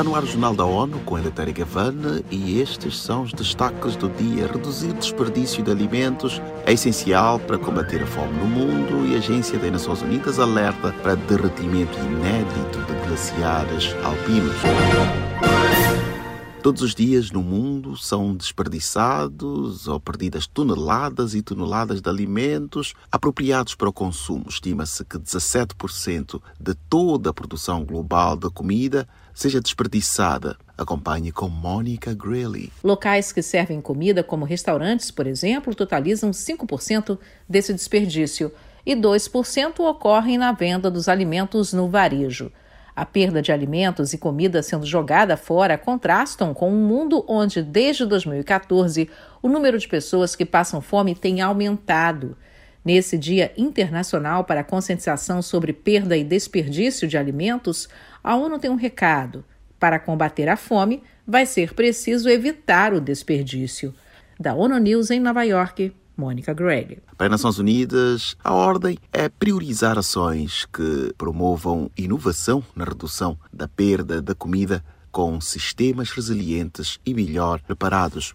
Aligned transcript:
Está 0.00 0.08
no 0.08 0.16
ar 0.16 0.22
o 0.22 0.26
Jornal 0.26 0.54
da 0.54 0.64
ONU 0.64 0.98
com 1.00 1.16
a 1.16 1.20
Eletéria 1.20 1.52
Gavana 1.52 2.22
e 2.30 2.58
estes 2.58 2.96
são 2.96 3.20
os 3.20 3.34
destaques 3.34 3.96
do 3.96 4.08
dia. 4.08 4.46
Reduzir 4.46 4.94
desperdício 4.94 5.62
de 5.62 5.70
alimentos 5.70 6.40
é 6.64 6.72
essencial 6.72 7.38
para 7.38 7.58
combater 7.58 8.02
a 8.02 8.06
fome 8.06 8.32
no 8.38 8.46
mundo 8.46 9.06
e 9.06 9.14
a 9.14 9.18
Agência 9.18 9.58
das 9.58 9.72
Nações 9.72 10.00
Unidas 10.00 10.38
alerta 10.38 10.90
para 11.02 11.16
derretimento 11.16 11.98
inédito 11.98 12.78
de 12.78 13.06
glaciares 13.06 13.94
alpinos. 14.02 14.56
Todos 16.62 16.82
os 16.82 16.94
dias 16.94 17.30
no 17.30 17.42
mundo 17.42 17.96
são 17.96 18.36
desperdiçados 18.36 19.88
ou 19.88 19.98
perdidas 19.98 20.46
toneladas 20.46 21.34
e 21.34 21.40
toneladas 21.40 22.02
de 22.02 22.08
alimentos 22.10 22.92
apropriados 23.10 23.74
para 23.74 23.88
o 23.88 23.92
consumo. 23.92 24.44
Estima-se 24.46 25.02
que 25.06 25.18
17% 25.18 26.38
de 26.60 26.74
toda 26.74 27.30
a 27.30 27.32
produção 27.32 27.82
global 27.82 28.36
de 28.36 28.50
comida 28.50 29.08
seja 29.32 29.58
desperdiçada. 29.58 30.54
Acompanhe 30.76 31.32
com 31.32 31.48
Mônica 31.48 32.12
Greeley. 32.12 32.70
Locais 32.84 33.32
que 33.32 33.40
servem 33.40 33.80
comida, 33.80 34.22
como 34.22 34.44
restaurantes, 34.44 35.10
por 35.10 35.26
exemplo, 35.26 35.74
totalizam 35.74 36.30
5% 36.30 37.18
desse 37.48 37.72
desperdício 37.72 38.52
e 38.84 38.94
2% 38.94 39.80
ocorrem 39.80 40.36
na 40.36 40.52
venda 40.52 40.90
dos 40.90 41.08
alimentos 41.08 41.72
no 41.72 41.88
varejo. 41.88 42.52
A 43.00 43.06
perda 43.06 43.40
de 43.40 43.50
alimentos 43.50 44.12
e 44.12 44.18
comida 44.18 44.62
sendo 44.62 44.84
jogada 44.84 45.34
fora 45.34 45.78
contrastam 45.78 46.52
com 46.52 46.70
um 46.70 46.86
mundo 46.86 47.24
onde, 47.26 47.62
desde 47.62 48.04
2014, 48.04 49.08
o 49.40 49.48
número 49.48 49.78
de 49.78 49.88
pessoas 49.88 50.36
que 50.36 50.44
passam 50.44 50.82
fome 50.82 51.14
tem 51.14 51.40
aumentado. 51.40 52.36
Nesse 52.84 53.16
Dia 53.16 53.54
Internacional 53.56 54.44
para 54.44 54.60
a 54.60 54.64
Conscientização 54.64 55.40
sobre 55.40 55.72
Perda 55.72 56.14
e 56.14 56.22
Desperdício 56.22 57.08
de 57.08 57.16
Alimentos, 57.16 57.88
a 58.22 58.36
ONU 58.36 58.58
tem 58.58 58.70
um 58.70 58.76
recado. 58.76 59.46
Para 59.78 59.98
combater 59.98 60.50
a 60.50 60.56
fome, 60.58 61.02
vai 61.26 61.46
ser 61.46 61.72
preciso 61.72 62.28
evitar 62.28 62.92
o 62.92 63.00
desperdício. 63.00 63.94
Da 64.38 64.52
ONU 64.52 64.76
News 64.76 65.10
em 65.10 65.20
Nova 65.20 65.42
York, 65.42 65.90
Para 67.16 67.26
as 67.26 67.30
Nações 67.30 67.58
Unidas, 67.58 68.36
a 68.42 68.52
ordem 68.52 68.98
é 69.12 69.28
priorizar 69.28 69.98
ações 69.98 70.66
que 70.72 71.12
promovam 71.16 71.90
inovação 71.96 72.62
na 72.74 72.84
redução 72.84 73.38
da 73.52 73.66
perda 73.66 74.20
da 74.20 74.34
comida 74.34 74.84
com 75.10 75.40
sistemas 75.40 76.10
resilientes 76.10 77.00
e 77.04 77.14
melhor 77.14 77.60
preparados. 77.60 78.34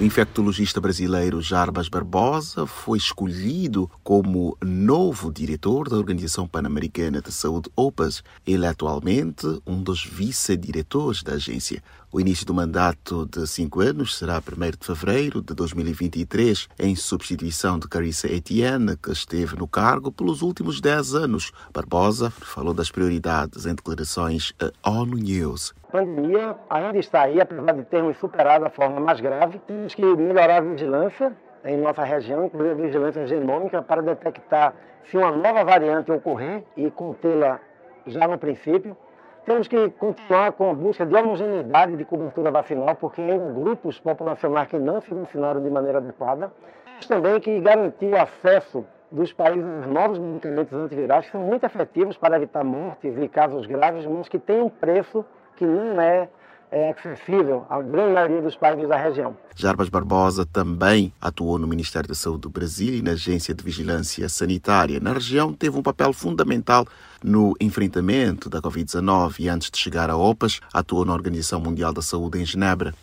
O 0.00 0.02
infectologista 0.02 0.80
brasileiro 0.80 1.42
Jarbas 1.42 1.86
Barbosa 1.86 2.64
foi 2.64 2.96
escolhido 2.96 3.90
como 4.02 4.56
novo 4.64 5.30
diretor 5.30 5.90
da 5.90 5.96
Organização 5.98 6.48
Pan-Americana 6.48 7.20
de 7.20 7.30
Saúde, 7.30 7.68
OPAS. 7.76 8.24
Ele 8.46 8.64
é 8.64 8.68
atualmente 8.70 9.46
um 9.66 9.82
dos 9.82 10.02
vice-diretores 10.02 11.22
da 11.22 11.34
agência. 11.34 11.82
O 12.12 12.20
início 12.20 12.44
do 12.44 12.52
mandato 12.52 13.24
de 13.26 13.46
cinco 13.46 13.80
anos 13.80 14.18
será 14.18 14.38
1 14.38 14.70
de 14.80 14.84
fevereiro 14.84 15.40
de 15.40 15.54
2023, 15.54 16.68
em 16.76 16.96
substituição 16.96 17.78
de 17.78 17.86
Carissa 17.86 18.26
Etienne, 18.26 18.96
que 18.96 19.12
esteve 19.12 19.56
no 19.56 19.68
cargo 19.68 20.10
pelos 20.10 20.42
últimos 20.42 20.80
dez 20.80 21.14
anos. 21.14 21.52
Barbosa 21.72 22.28
falou 22.28 22.74
das 22.74 22.90
prioridades 22.90 23.64
em 23.64 23.76
declarações 23.76 24.52
à 24.82 24.90
ONU 24.90 25.18
News. 25.18 25.72
A 25.88 25.92
pandemia 25.92 26.56
ainda 26.68 26.98
está 26.98 27.22
aí, 27.22 27.40
apesar 27.40 27.74
de 27.74 27.84
termos 27.84 28.16
superado 28.16 28.66
a 28.66 28.70
forma 28.70 28.98
mais 28.98 29.20
grave. 29.20 29.60
Temos 29.60 29.94
que 29.94 30.02
melhorar 30.02 30.56
a 30.56 30.60
vigilância 30.62 31.32
em 31.64 31.76
nossa 31.76 32.02
região, 32.02 32.46
inclusive 32.46 32.72
a 32.72 32.86
vigilância 32.86 33.24
genômica, 33.28 33.82
para 33.82 34.02
detectar 34.02 34.74
se 35.08 35.16
uma 35.16 35.30
nova 35.30 35.62
variante 35.62 36.10
ocorrer 36.10 36.64
e 36.76 36.90
contê-la 36.90 37.60
já 38.04 38.26
no 38.26 38.36
princípio. 38.36 38.96
Temos 39.50 39.66
que 39.66 39.90
continuar 39.98 40.52
com 40.52 40.70
a 40.70 40.74
busca 40.74 41.04
de 41.04 41.12
homogeneidade 41.12 41.96
de 41.96 42.04
cobertura 42.04 42.52
vacinal, 42.52 42.94
porque 42.94 43.20
grupos 43.52 43.98
populacionais 43.98 44.68
que 44.68 44.78
não 44.78 45.00
se 45.00 45.12
vacinaram 45.12 45.60
de 45.60 45.68
maneira 45.68 45.98
adequada. 45.98 46.52
Temos 46.84 47.08
também 47.08 47.40
que 47.40 47.58
garantir 47.58 48.14
o 48.14 48.16
acesso 48.16 48.86
dos 49.10 49.32
países 49.32 49.64
aos 49.64 49.86
novos 49.88 50.20
medicamentos 50.20 50.72
antivirais, 50.72 51.26
que 51.26 51.32
são 51.32 51.40
muito 51.40 51.66
efetivos 51.66 52.16
para 52.16 52.36
evitar 52.36 52.62
mortes 52.62 53.18
e 53.20 53.26
casos 53.26 53.66
graves, 53.66 54.06
mas 54.06 54.28
que 54.28 54.38
têm 54.38 54.62
um 54.62 54.68
preço 54.68 55.24
que 55.56 55.66
não 55.66 56.00
é 56.00 56.28
é 56.72 56.90
acessível 56.90 57.66
à 57.68 57.80
grande 57.82 58.14
maioria 58.14 58.42
dos 58.42 58.56
países 58.56 58.88
da 58.88 58.96
região. 58.96 59.36
Jarbas 59.56 59.88
Barbosa 59.88 60.46
também 60.46 61.12
atuou 61.20 61.58
no 61.58 61.66
Ministério 61.66 62.08
da 62.08 62.14
Saúde 62.14 62.42
do 62.42 62.50
Brasil 62.50 62.94
e 62.94 63.02
na 63.02 63.12
Agência 63.12 63.54
de 63.54 63.62
Vigilância 63.62 64.28
Sanitária. 64.28 65.00
Na 65.00 65.12
região, 65.12 65.52
teve 65.52 65.76
um 65.76 65.82
papel 65.82 66.12
fundamental 66.12 66.86
no 67.22 67.54
enfrentamento 67.60 68.48
da 68.48 68.62
Covid-19 68.62 69.40
e, 69.40 69.48
antes 69.48 69.70
de 69.70 69.78
chegar 69.78 70.08
à 70.10 70.16
OPAS, 70.16 70.60
atuou 70.72 71.04
na 71.04 71.12
Organização 71.12 71.60
Mundial 71.60 71.92
da 71.92 72.02
Saúde 72.02 72.40
em 72.40 72.44
Genebra. 72.46 72.94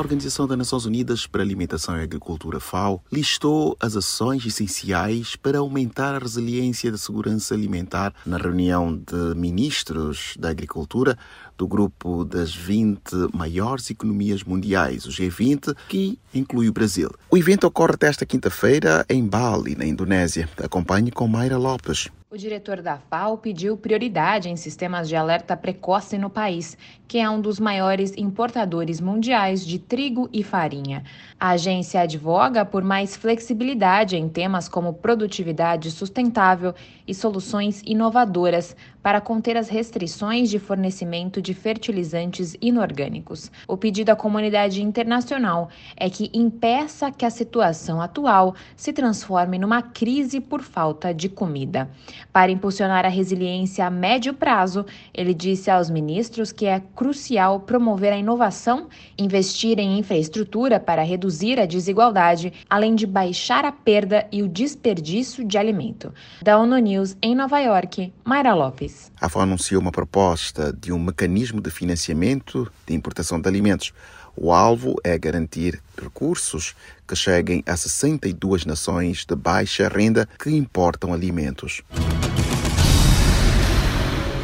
A 0.00 0.02
Organização 0.02 0.46
das 0.46 0.56
Nações 0.56 0.86
Unidas 0.86 1.26
para 1.26 1.42
a 1.42 1.44
Alimentação 1.44 1.94
e 1.94 2.02
Agricultura, 2.02 2.58
FAO, 2.58 3.04
listou 3.12 3.76
as 3.78 3.94
ações 3.96 4.46
essenciais 4.46 5.36
para 5.36 5.58
aumentar 5.58 6.14
a 6.14 6.18
resiliência 6.18 6.90
da 6.90 6.96
segurança 6.96 7.52
alimentar 7.52 8.14
na 8.24 8.38
reunião 8.38 8.96
de 8.96 9.38
ministros 9.38 10.38
da 10.38 10.48
Agricultura 10.48 11.18
do 11.58 11.68
grupo 11.68 12.24
das 12.24 12.54
20 12.54 13.28
maiores 13.34 13.90
economias 13.90 14.42
mundiais, 14.42 15.04
o 15.04 15.10
G20, 15.10 15.76
que 15.86 16.18
inclui 16.34 16.70
o 16.70 16.72
Brasil. 16.72 17.10
O 17.30 17.36
evento 17.36 17.66
ocorre 17.66 17.92
até 17.92 18.06
esta 18.06 18.24
quinta-feira 18.24 19.04
em 19.06 19.28
Bali, 19.28 19.76
na 19.76 19.84
Indonésia. 19.84 20.48
Acompanhe 20.56 21.10
com 21.10 21.28
Mayra 21.28 21.58
Lopes. 21.58 22.08
O 22.32 22.38
diretor 22.38 22.80
da 22.80 22.96
FAO 22.96 23.38
pediu 23.38 23.76
prioridade 23.76 24.48
em 24.48 24.54
sistemas 24.54 25.08
de 25.08 25.16
alerta 25.16 25.56
precoce 25.56 26.16
no 26.16 26.30
país, 26.30 26.78
que 27.08 27.18
é 27.18 27.28
um 27.28 27.40
dos 27.40 27.58
maiores 27.58 28.14
importadores 28.16 29.00
mundiais 29.00 29.66
de 29.66 29.80
trigo 29.80 30.28
e 30.32 30.44
farinha. 30.44 31.02
A 31.40 31.48
agência 31.50 32.02
advoga 32.02 32.64
por 32.64 32.84
mais 32.84 33.16
flexibilidade 33.16 34.16
em 34.16 34.28
temas 34.28 34.68
como 34.68 34.94
produtividade 34.94 35.90
sustentável 35.90 36.72
e 37.04 37.12
soluções 37.12 37.82
inovadoras 37.84 38.76
para 39.02 39.20
conter 39.20 39.56
as 39.56 39.68
restrições 39.68 40.50
de 40.50 40.60
fornecimento 40.60 41.42
de 41.42 41.52
fertilizantes 41.52 42.56
inorgânicos. 42.60 43.50
O 43.66 43.76
pedido 43.76 44.10
à 44.10 44.14
comunidade 44.14 44.80
internacional 44.80 45.68
é 45.96 46.08
que 46.08 46.30
impeça 46.32 47.10
que 47.10 47.24
a 47.24 47.30
situação 47.30 48.00
atual 48.00 48.54
se 48.76 48.92
transforme 48.92 49.58
numa 49.58 49.82
crise 49.82 50.38
por 50.40 50.62
falta 50.62 51.12
de 51.12 51.28
comida. 51.28 51.90
Para 52.32 52.50
impulsionar 52.50 53.04
a 53.04 53.08
resiliência 53.08 53.86
a 53.86 53.90
médio 53.90 54.34
prazo, 54.34 54.84
ele 55.12 55.34
disse 55.34 55.70
aos 55.70 55.90
ministros 55.90 56.52
que 56.52 56.66
é 56.66 56.80
crucial 56.94 57.60
promover 57.60 58.12
a 58.12 58.16
inovação, 58.16 58.88
investir 59.18 59.78
em 59.78 59.98
infraestrutura 59.98 60.78
para 60.78 61.02
reduzir 61.02 61.58
a 61.58 61.66
desigualdade, 61.66 62.52
além 62.68 62.94
de 62.94 63.06
baixar 63.06 63.64
a 63.64 63.72
perda 63.72 64.26
e 64.30 64.42
o 64.42 64.48
desperdício 64.48 65.44
de 65.44 65.58
alimento. 65.58 66.12
Da 66.42 66.58
ONU 66.58 66.78
News 66.78 67.16
em 67.22 67.34
Nova 67.34 67.58
York, 67.60 68.12
Mayra 68.24 68.54
Lopes. 68.54 69.10
A 69.20 69.28
FAO 69.28 69.42
anunciou 69.42 69.80
uma 69.80 69.92
proposta 69.92 70.72
de 70.72 70.92
um 70.92 70.98
mecanismo 70.98 71.60
de 71.60 71.70
financiamento 71.70 72.70
de 72.86 72.94
importação 72.94 73.40
de 73.40 73.48
alimentos. 73.48 73.92
O 74.36 74.52
alvo 74.52 74.94
é 75.04 75.18
garantir 75.18 75.82
recursos 76.00 76.74
que 77.06 77.14
cheguem 77.14 77.62
a 77.66 77.76
62 77.76 78.64
nações 78.64 79.24
de 79.26 79.34
baixa 79.34 79.88
renda 79.88 80.28
que 80.38 80.50
importam 80.50 81.12
alimentos. 81.12 81.82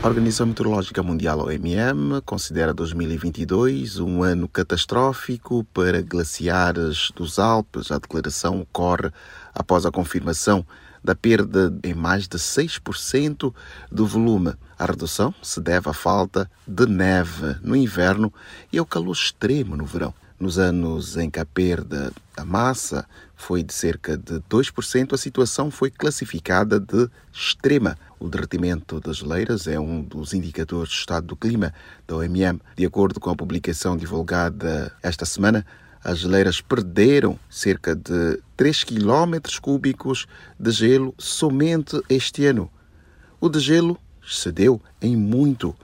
A 0.00 0.06
Organização 0.06 0.46
Meteorológica 0.46 1.02
Mundial, 1.02 1.40
OMM, 1.40 2.22
considera 2.24 2.72
2022 2.72 3.98
um 3.98 4.22
ano 4.22 4.46
catastrófico 4.46 5.64
para 5.74 6.00
glaciares 6.00 7.10
dos 7.16 7.36
Alpes. 7.40 7.90
A 7.90 7.98
declaração 7.98 8.60
ocorre 8.60 9.10
após 9.52 9.84
a 9.84 9.90
confirmação 9.90 10.64
da 11.02 11.16
perda 11.16 11.76
em 11.82 11.94
mais 11.94 12.28
de 12.28 12.38
6% 12.38 13.52
do 13.90 14.06
volume. 14.06 14.54
A 14.78 14.86
redução 14.86 15.34
se 15.42 15.60
deve 15.60 15.90
à 15.90 15.92
falta 15.92 16.48
de 16.64 16.86
neve 16.86 17.56
no 17.60 17.74
inverno 17.74 18.32
e 18.72 18.78
ao 18.78 18.86
calor 18.86 19.12
extremo 19.12 19.76
no 19.76 19.84
verão. 19.84 20.14
Nos 20.38 20.56
anos 20.56 21.16
em 21.16 21.28
que 21.28 21.40
a 21.40 21.44
perda 21.44 22.12
da 22.36 22.44
massa 22.44 23.04
foi 23.34 23.60
de 23.64 23.74
cerca 23.74 24.16
de 24.16 24.34
2%, 24.48 25.12
a 25.12 25.18
situação 25.18 25.68
foi 25.68 25.90
classificada 25.90 26.78
de 26.78 27.10
extrema. 27.32 27.98
O 28.20 28.28
derretimento 28.28 29.00
das 29.00 29.16
geleiras 29.16 29.66
é 29.66 29.80
um 29.80 30.00
dos 30.00 30.34
indicadores 30.34 30.90
do 30.90 30.94
estado 30.94 31.26
do 31.26 31.36
clima 31.36 31.74
da 32.06 32.14
OMM. 32.16 32.60
De 32.76 32.86
acordo 32.86 33.18
com 33.18 33.30
a 33.30 33.34
publicação 33.34 33.96
divulgada 33.96 34.92
esta 35.02 35.24
semana, 35.24 35.66
as 36.04 36.20
geleiras 36.20 36.60
perderam 36.60 37.36
cerca 37.50 37.96
de 37.96 38.40
3 38.56 38.84
km 38.84 39.58
cúbicos 39.60 40.28
de 40.58 40.70
gelo 40.70 41.12
somente 41.18 42.00
este 42.08 42.46
ano. 42.46 42.70
O 43.40 43.48
degelo 43.48 43.98
excedeu 44.22 44.80
em 45.02 45.16
muito 45.16 45.74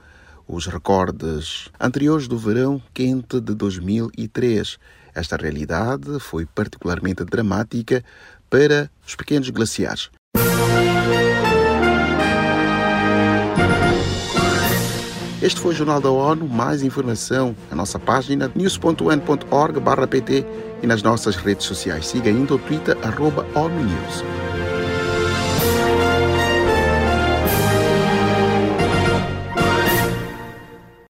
os 0.47 0.67
recordes 0.67 1.69
anteriores 1.79 2.27
do 2.27 2.37
verão 2.37 2.81
quente 2.93 3.39
de 3.39 3.53
2003. 3.53 4.77
Esta 5.13 5.37
realidade 5.37 6.19
foi 6.19 6.45
particularmente 6.45 7.23
dramática 7.23 8.03
para 8.49 8.89
os 9.05 9.15
pequenos 9.15 9.49
glaciares. 9.49 10.09
Este 15.41 15.59
foi 15.59 15.73
o 15.73 15.75
Jornal 15.75 16.01
da 16.01 16.09
ONU. 16.09 16.47
Mais 16.47 16.81
informação 16.81 17.55
na 17.69 17.75
nossa 17.75 17.99
página 17.99 18.51
news.un.org/pt 18.55 20.45
e 20.81 20.87
nas 20.87 21.03
nossas 21.03 21.35
redes 21.35 21.67
sociais. 21.67 22.07
Siga 22.07 22.29
ainda 22.29 22.55
o 22.55 22.57
Twitter 22.57 22.97
@onunews. 22.97 23.55
ONU 23.55 23.83
News. 23.83 24.44